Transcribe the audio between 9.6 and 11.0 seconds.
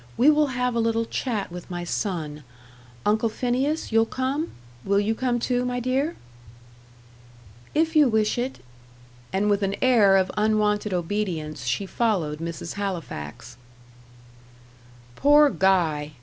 an air of unwonted